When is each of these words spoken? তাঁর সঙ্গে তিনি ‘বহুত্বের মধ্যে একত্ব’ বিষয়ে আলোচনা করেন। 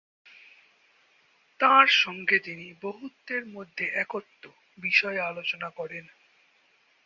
তাঁর 1.59 1.87
সঙ্গে 1.95 2.37
তিনি 2.39 2.73
‘বহুত্বের 2.81 3.43
মধ্যে 3.45 3.85
একত্ব’ 3.95 4.43
বিষয়ে 4.77 5.19
আলোচনা 5.21 5.69
করেন। 5.69 6.05